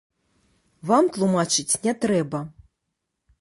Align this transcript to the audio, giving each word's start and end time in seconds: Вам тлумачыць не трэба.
Вам 0.91 1.11
тлумачыць 1.17 1.79
не 1.85 1.93
трэба. 2.07 2.39